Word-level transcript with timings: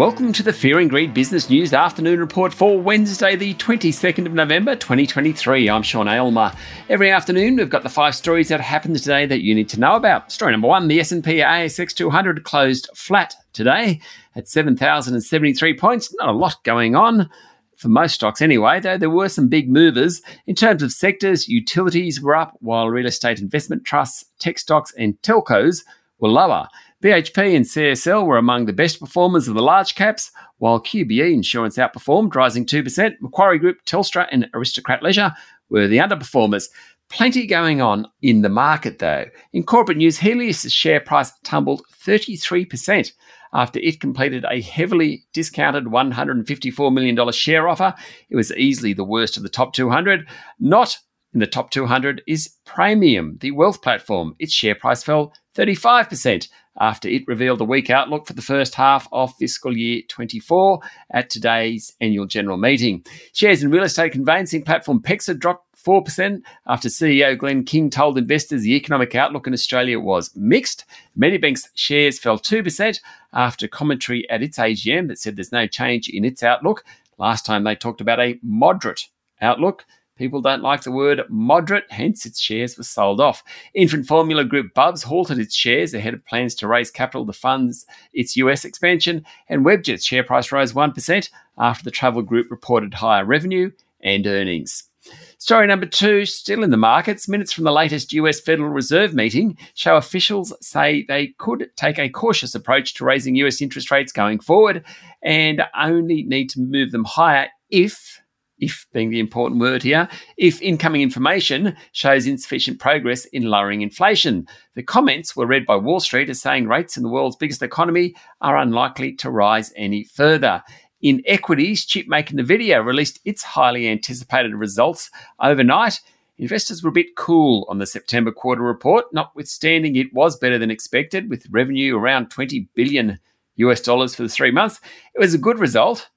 Welcome 0.00 0.32
to 0.32 0.42
the 0.42 0.54
Fear 0.54 0.78
and 0.78 0.88
Greed 0.88 1.12
Business 1.12 1.50
News 1.50 1.74
Afternoon 1.74 2.20
Report 2.20 2.54
for 2.54 2.80
Wednesday, 2.80 3.36
the 3.36 3.52
22nd 3.56 4.24
of 4.24 4.32
November 4.32 4.74
2023. 4.74 5.68
I'm 5.68 5.82
Sean 5.82 6.08
Aylmer. 6.08 6.54
Every 6.88 7.10
afternoon, 7.10 7.56
we've 7.56 7.68
got 7.68 7.82
the 7.82 7.90
five 7.90 8.14
stories 8.14 8.48
that 8.48 8.62
happened 8.62 8.96
today 8.96 9.26
that 9.26 9.42
you 9.42 9.54
need 9.54 9.68
to 9.68 9.78
know 9.78 9.96
about. 9.96 10.32
Story 10.32 10.52
number 10.52 10.68
one, 10.68 10.88
the 10.88 11.00
S&P 11.00 11.40
ASX 11.40 11.92
200 11.92 12.44
closed 12.44 12.88
flat 12.94 13.34
today 13.52 14.00
at 14.34 14.48
7,073 14.48 15.76
points. 15.76 16.14
Not 16.14 16.30
a 16.30 16.32
lot 16.32 16.64
going 16.64 16.96
on 16.96 17.28
for 17.76 17.88
most 17.88 18.14
stocks 18.14 18.40
anyway, 18.40 18.80
though 18.80 18.96
there 18.96 19.10
were 19.10 19.28
some 19.28 19.48
big 19.48 19.70
movers. 19.70 20.22
In 20.46 20.54
terms 20.54 20.82
of 20.82 20.92
sectors, 20.92 21.46
utilities 21.46 22.22
were 22.22 22.34
up 22.36 22.56
while 22.60 22.88
real 22.88 23.04
estate 23.04 23.38
investment 23.38 23.84
trusts, 23.84 24.24
tech 24.38 24.58
stocks, 24.58 24.94
and 24.96 25.20
telcos 25.20 25.82
were 26.20 26.28
lower. 26.28 26.68
BHP 27.02 27.56
and 27.56 27.64
CSL 27.64 28.26
were 28.26 28.36
among 28.36 28.66
the 28.66 28.72
best 28.72 29.00
performers 29.00 29.48
of 29.48 29.54
the 29.54 29.62
large 29.62 29.94
caps, 29.94 30.30
while 30.58 30.80
QBE 30.80 31.32
Insurance 31.32 31.76
outperformed, 31.76 32.34
rising 32.34 32.66
2%. 32.66 33.14
Macquarie 33.20 33.58
Group, 33.58 33.78
Telstra, 33.86 34.28
and 34.30 34.48
Aristocrat 34.52 35.02
Leisure 35.02 35.32
were 35.70 35.88
the 35.88 35.98
underperformers. 35.98 36.68
Plenty 37.08 37.46
going 37.46 37.80
on 37.80 38.06
in 38.22 38.42
the 38.42 38.48
market, 38.48 38.98
though. 38.98 39.24
In 39.52 39.64
corporate 39.64 39.98
news, 39.98 40.18
Healius' 40.18 40.70
share 40.70 41.00
price 41.00 41.32
tumbled 41.42 41.82
33% 42.04 43.12
after 43.52 43.80
it 43.80 44.00
completed 44.00 44.44
a 44.48 44.60
heavily 44.60 45.24
discounted 45.32 45.86
$154 45.86 46.92
million 46.92 47.32
share 47.32 47.68
offer. 47.68 47.94
It 48.28 48.36
was 48.36 48.52
easily 48.52 48.92
the 48.92 49.04
worst 49.04 49.36
of 49.36 49.42
the 49.42 49.48
top 49.48 49.72
200. 49.72 50.28
Not 50.60 50.98
in 51.32 51.40
the 51.40 51.46
top 51.46 51.70
200 51.70 52.22
is 52.26 52.56
Praemium, 52.66 53.40
the 53.40 53.52
wealth 53.52 53.82
platform. 53.82 54.34
Its 54.38 54.52
share 54.52 54.74
price 54.74 55.02
fell 55.02 55.32
35% 55.54 56.48
after 56.80 57.08
it 57.08 57.26
revealed 57.26 57.60
a 57.60 57.64
weak 57.64 57.90
outlook 57.90 58.26
for 58.26 58.32
the 58.32 58.42
first 58.42 58.74
half 58.74 59.08
of 59.12 59.34
fiscal 59.36 59.76
year 59.76 60.02
24 60.08 60.80
at 61.12 61.30
today's 61.30 61.92
annual 62.00 62.26
general 62.26 62.56
meeting. 62.56 63.04
Shares 63.32 63.62
in 63.62 63.70
real 63.70 63.84
estate 63.84 64.12
conveyancing 64.12 64.62
platform 64.62 65.00
PEXA 65.00 65.38
dropped 65.38 65.66
4% 65.76 66.42
after 66.66 66.88
CEO 66.88 67.38
Glenn 67.38 67.64
King 67.64 67.90
told 67.90 68.18
investors 68.18 68.62
the 68.62 68.74
economic 68.74 69.14
outlook 69.14 69.46
in 69.46 69.52
Australia 69.52 69.98
was 69.98 70.34
mixed. 70.36 70.84
Medibank's 71.18 71.68
shares 71.74 72.18
fell 72.18 72.38
2% 72.38 73.00
after 73.32 73.66
commentary 73.66 74.28
at 74.30 74.42
its 74.42 74.58
AGM 74.58 75.08
that 75.08 75.18
said 75.18 75.36
there's 75.36 75.52
no 75.52 75.66
change 75.66 76.08
in 76.08 76.24
its 76.24 76.42
outlook. 76.42 76.84
Last 77.18 77.46
time 77.46 77.64
they 77.64 77.74
talked 77.74 78.00
about 78.00 78.20
a 78.20 78.38
moderate 78.42 79.08
outlook. 79.40 79.84
People 80.20 80.42
don't 80.42 80.62
like 80.62 80.82
the 80.82 80.92
word 80.92 81.22
moderate, 81.30 81.90
hence 81.90 82.26
its 82.26 82.38
shares 82.38 82.76
were 82.76 82.84
sold 82.84 83.22
off. 83.22 83.42
Infant 83.72 84.06
formula 84.06 84.44
group 84.44 84.74
Bubs 84.74 85.02
halted 85.02 85.38
its 85.38 85.54
shares 85.54 85.94
ahead 85.94 86.12
of 86.12 86.26
plans 86.26 86.54
to 86.56 86.68
raise 86.68 86.90
capital 86.90 87.24
to 87.24 87.32
fund 87.32 87.72
its 88.12 88.36
US 88.36 88.66
expansion, 88.66 89.24
and 89.48 89.64
Webjet's 89.64 90.04
share 90.04 90.22
price 90.22 90.52
rose 90.52 90.74
1% 90.74 91.30
after 91.56 91.82
the 91.82 91.90
travel 91.90 92.20
group 92.20 92.50
reported 92.50 92.92
higher 92.92 93.24
revenue 93.24 93.70
and 94.02 94.26
earnings. 94.26 94.90
Story 95.38 95.66
number 95.66 95.86
two, 95.86 96.26
still 96.26 96.64
in 96.64 96.70
the 96.70 96.76
markets. 96.76 97.26
Minutes 97.26 97.54
from 97.54 97.64
the 97.64 97.72
latest 97.72 98.12
US 98.12 98.40
Federal 98.40 98.68
Reserve 98.68 99.14
meeting 99.14 99.56
show 99.72 99.96
officials 99.96 100.52
say 100.60 101.06
they 101.08 101.28
could 101.38 101.70
take 101.76 101.98
a 101.98 102.10
cautious 102.10 102.54
approach 102.54 102.92
to 102.92 103.06
raising 103.06 103.36
US 103.36 103.62
interest 103.62 103.90
rates 103.90 104.12
going 104.12 104.38
forward 104.38 104.84
and 105.22 105.62
only 105.74 106.24
need 106.24 106.50
to 106.50 106.60
move 106.60 106.90
them 106.90 107.04
higher 107.04 107.48
if 107.70 108.20
if 108.60 108.86
being 108.92 109.10
the 109.10 109.20
important 109.20 109.60
word 109.60 109.82
here, 109.82 110.08
if 110.36 110.60
incoming 110.62 111.02
information 111.02 111.76
shows 111.92 112.26
insufficient 112.26 112.78
progress 112.78 113.24
in 113.26 113.44
lowering 113.44 113.82
inflation. 113.82 114.46
The 114.74 114.82
comments 114.82 115.34
were 115.34 115.46
read 115.46 115.66
by 115.66 115.76
Wall 115.76 116.00
Street 116.00 116.30
as 116.30 116.40
saying 116.40 116.68
rates 116.68 116.96
in 116.96 117.02
the 117.02 117.08
world's 117.08 117.36
biggest 117.36 117.62
economy 117.62 118.14
are 118.40 118.56
unlikely 118.56 119.14
to 119.16 119.30
rise 119.30 119.72
any 119.76 120.04
further. 120.04 120.62
In 121.02 121.22
equities, 121.26 121.86
chipmaker 121.86 122.32
Nvidia 122.32 122.84
released 122.84 123.20
its 123.24 123.42
highly 123.42 123.88
anticipated 123.88 124.54
results 124.54 125.10
overnight. 125.40 126.00
Investors 126.36 126.82
were 126.82 126.90
a 126.90 126.92
bit 126.92 127.16
cool 127.16 127.66
on 127.68 127.78
the 127.78 127.86
September 127.86 128.32
quarter 128.32 128.62
report, 128.62 129.06
notwithstanding 129.12 129.96
it 129.96 130.12
was 130.12 130.38
better 130.38 130.58
than 130.58 130.70
expected, 130.70 131.28
with 131.28 131.46
revenue 131.50 131.96
around 131.96 132.30
20 132.30 132.68
billion 132.74 133.18
US 133.56 133.80
dollars 133.80 134.14
for 134.14 134.22
the 134.22 134.28
three 134.28 134.50
months. 134.50 134.80
It 135.14 135.18
was 135.18 135.34
a 135.34 135.38
good 135.38 135.58
result, 135.58 136.08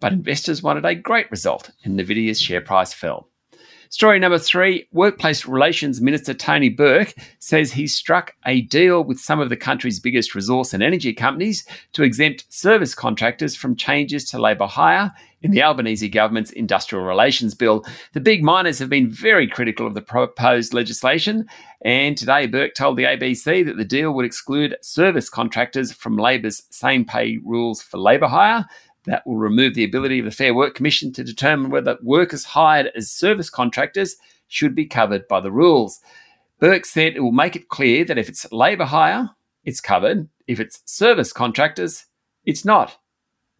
but 0.00 0.12
investors 0.12 0.62
wanted 0.62 0.84
a 0.84 0.94
great 0.94 1.30
result, 1.30 1.70
and 1.84 1.98
Nvidia's 1.98 2.40
share 2.40 2.60
price 2.60 2.92
fell. 2.92 3.28
Story 3.90 4.18
number 4.18 4.38
three 4.38 4.86
Workplace 4.92 5.46
Relations 5.46 6.02
Minister 6.02 6.34
Tony 6.34 6.68
Burke 6.68 7.14
says 7.38 7.72
he 7.72 7.86
struck 7.86 8.34
a 8.44 8.60
deal 8.60 9.02
with 9.02 9.18
some 9.18 9.40
of 9.40 9.48
the 9.48 9.56
country's 9.56 9.98
biggest 9.98 10.34
resource 10.34 10.74
and 10.74 10.82
energy 10.82 11.14
companies 11.14 11.64
to 11.94 12.02
exempt 12.02 12.44
service 12.50 12.94
contractors 12.94 13.56
from 13.56 13.76
changes 13.76 14.26
to 14.26 14.38
labour 14.38 14.66
hire 14.66 15.10
in 15.40 15.52
the 15.52 15.62
Albanese 15.62 16.10
government's 16.10 16.50
Industrial 16.50 17.02
Relations 17.02 17.54
Bill. 17.54 17.82
The 18.12 18.20
big 18.20 18.42
miners 18.42 18.78
have 18.78 18.90
been 18.90 19.10
very 19.10 19.46
critical 19.46 19.86
of 19.86 19.94
the 19.94 20.02
proposed 20.02 20.74
legislation, 20.74 21.46
and 21.82 22.14
today 22.14 22.46
Burke 22.46 22.74
told 22.74 22.98
the 22.98 23.04
ABC 23.04 23.64
that 23.64 23.78
the 23.78 23.86
deal 23.86 24.12
would 24.12 24.26
exclude 24.26 24.76
service 24.82 25.30
contractors 25.30 25.92
from 25.92 26.18
labour's 26.18 26.62
same 26.68 27.06
pay 27.06 27.38
rules 27.42 27.80
for 27.80 27.96
labour 27.96 28.28
hire 28.28 28.66
that 29.04 29.26
will 29.26 29.36
remove 29.36 29.74
the 29.74 29.84
ability 29.84 30.18
of 30.18 30.24
the 30.24 30.30
Fair 30.30 30.54
Work 30.54 30.74
Commission 30.74 31.12
to 31.12 31.24
determine 31.24 31.70
whether 31.70 31.98
workers 32.02 32.44
hired 32.44 32.90
as 32.94 33.10
service 33.10 33.50
contractors 33.50 34.16
should 34.48 34.74
be 34.74 34.86
covered 34.86 35.26
by 35.28 35.40
the 35.40 35.52
rules. 35.52 36.00
Burke 36.58 36.84
said 36.84 37.14
it 37.14 37.20
will 37.20 37.32
make 37.32 37.56
it 37.56 37.68
clear 37.68 38.04
that 38.04 38.18
if 38.18 38.28
it's 38.28 38.50
labour 38.52 38.84
hire, 38.84 39.30
it's 39.64 39.80
covered. 39.80 40.28
If 40.46 40.60
it's 40.60 40.82
service 40.84 41.32
contractors, 41.32 42.06
it's 42.44 42.64
not. 42.64 42.98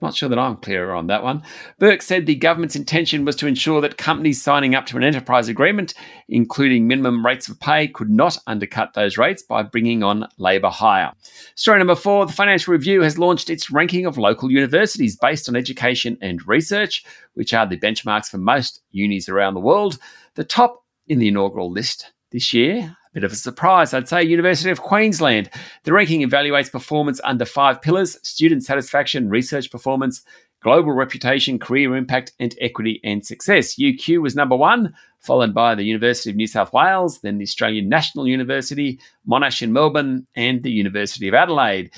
Not 0.00 0.14
sure 0.14 0.28
that 0.28 0.38
I'm 0.38 0.56
clearer 0.56 0.94
on 0.94 1.08
that 1.08 1.24
one. 1.24 1.42
Burke 1.80 2.02
said 2.02 2.26
the 2.26 2.36
government's 2.36 2.76
intention 2.76 3.24
was 3.24 3.34
to 3.36 3.48
ensure 3.48 3.80
that 3.80 3.98
companies 3.98 4.40
signing 4.40 4.76
up 4.76 4.86
to 4.86 4.96
an 4.96 5.02
enterprise 5.02 5.48
agreement, 5.48 5.92
including 6.28 6.86
minimum 6.86 7.26
rates 7.26 7.48
of 7.48 7.58
pay, 7.58 7.88
could 7.88 8.08
not 8.08 8.38
undercut 8.46 8.94
those 8.94 9.18
rates 9.18 9.42
by 9.42 9.64
bringing 9.64 10.04
on 10.04 10.28
labour 10.38 10.68
hire. 10.68 11.12
Story 11.56 11.78
number 11.78 11.96
four 11.96 12.26
the 12.26 12.32
Financial 12.32 12.72
Review 12.72 13.02
has 13.02 13.18
launched 13.18 13.50
its 13.50 13.72
ranking 13.72 14.06
of 14.06 14.16
local 14.16 14.52
universities 14.52 15.16
based 15.16 15.48
on 15.48 15.56
education 15.56 16.16
and 16.22 16.46
research, 16.46 17.04
which 17.34 17.52
are 17.52 17.66
the 17.66 17.76
benchmarks 17.76 18.28
for 18.28 18.38
most 18.38 18.82
unis 18.92 19.28
around 19.28 19.54
the 19.54 19.60
world. 19.60 19.98
The 20.36 20.44
top 20.44 20.84
in 21.08 21.18
the 21.18 21.28
inaugural 21.28 21.72
list 21.72 22.12
this 22.30 22.52
year 22.54 22.96
Bit 23.12 23.24
of 23.24 23.32
a 23.32 23.36
surprise, 23.36 23.94
I'd 23.94 24.08
say. 24.08 24.22
University 24.22 24.70
of 24.70 24.82
Queensland. 24.82 25.50
The 25.84 25.92
ranking 25.92 26.22
evaluates 26.22 26.70
performance 26.70 27.20
under 27.24 27.44
five 27.44 27.80
pillars 27.80 28.18
student 28.22 28.64
satisfaction, 28.64 29.28
research 29.28 29.70
performance, 29.70 30.22
global 30.62 30.92
reputation, 30.92 31.58
career 31.58 31.96
impact, 31.96 32.32
and 32.38 32.54
equity 32.60 33.00
and 33.04 33.24
success. 33.24 33.76
UQ 33.76 34.20
was 34.22 34.36
number 34.36 34.56
one, 34.56 34.94
followed 35.20 35.54
by 35.54 35.74
the 35.74 35.84
University 35.84 36.30
of 36.30 36.36
New 36.36 36.46
South 36.46 36.72
Wales, 36.72 37.20
then 37.20 37.38
the 37.38 37.44
Australian 37.44 37.88
National 37.88 38.26
University, 38.26 39.00
Monash 39.28 39.62
in 39.62 39.72
Melbourne, 39.72 40.26
and 40.34 40.62
the 40.62 40.70
University 40.70 41.28
of 41.28 41.34
Adelaide. 41.34 41.90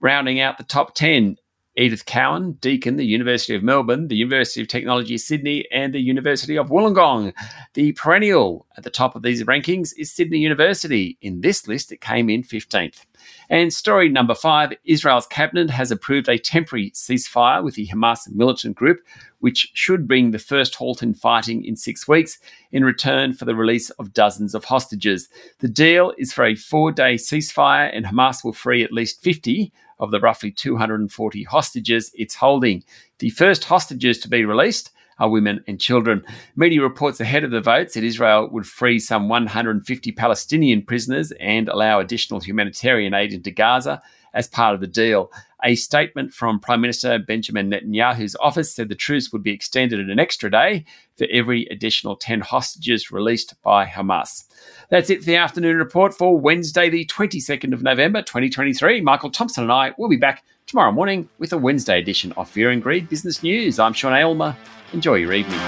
Rounding 0.00 0.40
out 0.40 0.58
the 0.58 0.64
top 0.64 0.94
10, 0.94 1.36
Edith 1.78 2.06
Cowan, 2.06 2.52
Deakin, 2.52 2.96
the 2.96 3.04
University 3.04 3.54
of 3.54 3.62
Melbourne, 3.62 4.08
the 4.08 4.16
University 4.16 4.62
of 4.62 4.68
Technology 4.68 5.18
Sydney, 5.18 5.66
and 5.70 5.92
the 5.92 6.00
University 6.00 6.56
of 6.56 6.68
Wollongong. 6.68 7.34
The 7.74 7.92
perennial 7.92 8.66
at 8.78 8.84
the 8.84 8.90
top 8.90 9.14
of 9.14 9.22
these 9.22 9.42
rankings 9.42 9.92
is 9.98 10.10
Sydney 10.10 10.38
University. 10.38 11.18
In 11.20 11.42
this 11.42 11.68
list, 11.68 11.92
it 11.92 12.00
came 12.00 12.30
in 12.30 12.42
15th. 12.42 13.04
And 13.48 13.72
story 13.72 14.08
number 14.08 14.34
five 14.34 14.72
Israel's 14.84 15.26
cabinet 15.26 15.70
has 15.70 15.90
approved 15.90 16.28
a 16.28 16.38
temporary 16.38 16.90
ceasefire 16.90 17.62
with 17.62 17.74
the 17.74 17.86
Hamas 17.86 18.28
militant 18.32 18.76
group, 18.76 19.04
which 19.40 19.70
should 19.74 20.08
bring 20.08 20.30
the 20.30 20.38
first 20.38 20.74
halt 20.74 21.02
in 21.02 21.14
fighting 21.14 21.64
in 21.64 21.76
six 21.76 22.08
weeks 22.08 22.38
in 22.72 22.84
return 22.84 23.32
for 23.32 23.44
the 23.44 23.54
release 23.54 23.90
of 23.90 24.12
dozens 24.12 24.54
of 24.54 24.64
hostages. 24.64 25.28
The 25.60 25.68
deal 25.68 26.12
is 26.18 26.32
for 26.32 26.44
a 26.44 26.54
four 26.54 26.92
day 26.92 27.14
ceasefire, 27.14 27.90
and 27.94 28.04
Hamas 28.04 28.44
will 28.44 28.52
free 28.52 28.82
at 28.82 28.92
least 28.92 29.22
50 29.22 29.72
of 29.98 30.10
the 30.10 30.20
roughly 30.20 30.50
240 30.50 31.44
hostages 31.44 32.10
it's 32.14 32.34
holding. 32.34 32.84
The 33.18 33.30
first 33.30 33.64
hostages 33.64 34.18
to 34.20 34.28
be 34.28 34.44
released 34.44 34.90
are 35.18 35.30
women 35.30 35.62
and 35.66 35.80
children. 35.80 36.24
Media 36.56 36.82
reports 36.82 37.20
ahead 37.20 37.44
of 37.44 37.50
the 37.50 37.60
votes 37.60 37.94
that 37.94 38.04
Israel 38.04 38.48
would 38.50 38.66
free 38.66 38.98
some 38.98 39.28
150 39.28 40.12
Palestinian 40.12 40.82
prisoners 40.82 41.32
and 41.40 41.68
allow 41.68 42.00
additional 42.00 42.40
humanitarian 42.40 43.14
aid 43.14 43.32
into 43.32 43.50
Gaza 43.50 44.02
as 44.34 44.46
part 44.46 44.74
of 44.74 44.80
the 44.80 44.86
deal. 44.86 45.32
A 45.64 45.74
statement 45.74 46.32
from 46.32 46.60
Prime 46.60 46.82
Minister 46.82 47.18
Benjamin 47.18 47.70
Netanyahu's 47.70 48.36
office 48.36 48.72
said 48.72 48.88
the 48.88 48.94
truce 48.94 49.32
would 49.32 49.42
be 49.42 49.52
extended 49.52 49.98
an 49.98 50.20
extra 50.20 50.50
day 50.50 50.84
for 51.16 51.26
every 51.32 51.64
additional 51.70 52.14
10 52.14 52.42
hostages 52.42 53.10
released 53.10 53.54
by 53.62 53.86
Hamas. 53.86 54.44
That's 54.90 55.08
it 55.10 55.20
for 55.20 55.24
the 55.24 55.36
afternoon 55.36 55.78
report 55.78 56.14
for 56.14 56.38
Wednesday, 56.38 56.90
the 56.90 57.06
22nd 57.06 57.72
of 57.72 57.82
November, 57.82 58.20
2023. 58.20 59.00
Michael 59.00 59.30
Thompson 59.30 59.64
and 59.64 59.72
I 59.72 59.92
will 59.96 60.10
be 60.10 60.16
back 60.16 60.44
tomorrow 60.66 60.90
morning 60.90 61.28
with 61.38 61.52
a 61.52 61.58
Wednesday 61.58 61.98
edition 61.98 62.32
of 62.32 62.50
Fear 62.50 62.70
and 62.72 62.82
Greed 62.82 63.08
Business 63.08 63.42
News. 63.42 63.78
I'm 63.78 63.92
Sean 63.92 64.12
Aylmer. 64.12 64.56
Enjoy 64.92 65.14
your 65.14 65.32
evening. 65.32 65.60